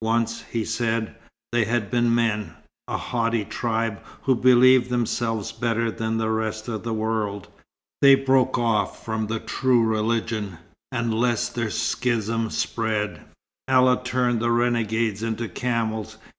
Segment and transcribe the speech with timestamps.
[0.00, 1.14] Once, he said,
[1.52, 2.54] they had been men
[2.88, 7.48] a haughty tribe who believed themselves better than the rest of the world.
[8.00, 10.56] They broke off from the true religion,
[10.90, 13.26] and lest their schism spread,
[13.68, 16.16] Allah turned the renegades into camels.